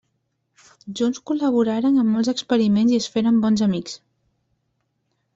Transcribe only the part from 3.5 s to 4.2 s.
amics.